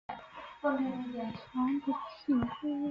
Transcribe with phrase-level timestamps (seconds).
[0.61, 1.91] 传不
[2.25, 2.39] 习乎？